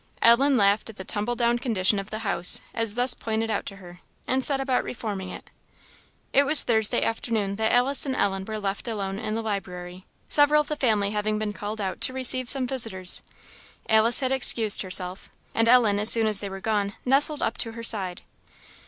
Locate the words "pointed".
3.13-3.51